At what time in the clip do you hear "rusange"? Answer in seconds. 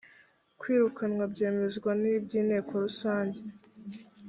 2.83-3.39